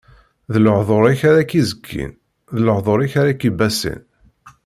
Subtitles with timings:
[0.53, 2.11] D lehduṛ-ik ara k-izekkin,
[2.55, 3.99] d lehduṛ-ik ara k-ibaṣin.